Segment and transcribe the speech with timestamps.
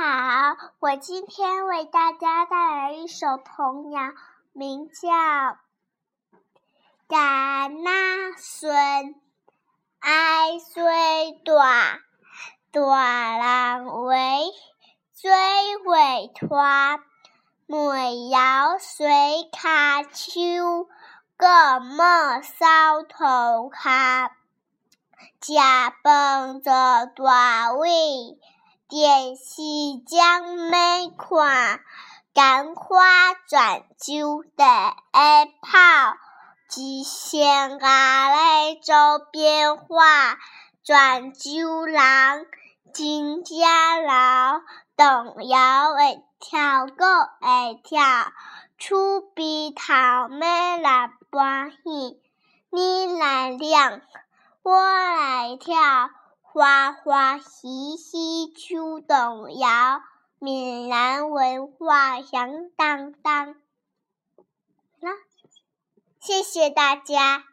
[0.00, 4.12] 好，我今天为大家带来一首童谣，
[4.52, 5.08] 名叫
[7.08, 8.72] 《甘那孙》。
[9.98, 11.98] 爱虽大，
[12.70, 14.44] 大人为
[15.14, 15.32] 最
[15.78, 17.00] 为大，
[17.66, 17.96] 莫
[18.30, 20.88] 要随卡手，
[21.36, 24.30] 各莫扫头卡，
[25.40, 28.38] 家本做大位。
[28.88, 29.42] 电视
[30.06, 31.80] 将没看，
[32.32, 34.64] 干花转酒得
[35.60, 36.16] 跑，
[36.70, 40.38] 只想阿来做变化，
[40.82, 42.46] 转酒人
[42.94, 44.62] 真家老，
[44.96, 48.02] 动摇会跳个会跳，
[48.78, 52.22] 出鼻头没来欢喜，
[52.70, 54.00] 你来亮，
[54.62, 55.76] 我来跳。
[56.50, 60.00] 花花喜喜出动摇，
[60.38, 63.54] 闽南文化响当当。
[65.00, 65.08] 好
[66.20, 67.47] 谢谢大家。